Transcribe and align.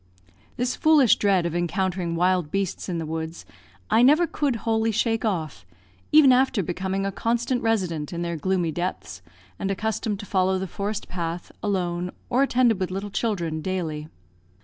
This 0.57 0.75
foolish 0.75 1.17
dread 1.17 1.45
of 1.45 1.53
encountering 1.55 2.15
wild 2.15 2.49
beasts 2.49 2.89
in 2.89 2.97
the 2.97 3.05
woods, 3.05 3.45
I 3.91 4.01
never 4.01 4.25
could 4.25 4.55
wholly 4.65 4.91
shake 4.91 5.23
off, 5.23 5.63
even 6.11 6.31
after 6.31 6.63
becoming 6.63 7.05
a 7.05 7.11
constant 7.11 7.61
resident 7.61 8.11
in 8.11 8.23
their 8.23 8.35
gloomy 8.35 8.71
depths, 8.71 9.21
and 9.59 9.69
accustomed 9.69 10.19
to 10.21 10.25
follow 10.25 10.57
the 10.57 10.65
forest 10.65 11.07
path, 11.07 11.51
alone, 11.61 12.09
or 12.31 12.41
attended 12.41 12.79
with 12.79 12.89
little 12.89 13.11
children, 13.11 13.61
daily. 13.61 14.07